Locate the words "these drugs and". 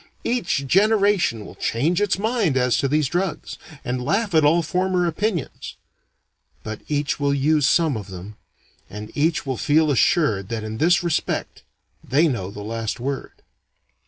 2.87-4.03